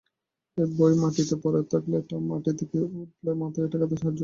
[0.43, 2.77] একটা বই মাটিতে পড়ে থাকলে টা মাটি থেকে
[3.11, 4.13] তুলে মাথায় ঠেকাতে হয়।